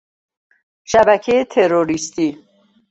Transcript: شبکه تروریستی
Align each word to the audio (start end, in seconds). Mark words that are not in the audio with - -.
شبکه 0.83 1.45
تروریستی 1.45 2.37